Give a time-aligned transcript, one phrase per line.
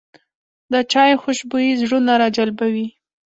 [0.71, 2.87] د چای خوشبويي زړونه راجلبوي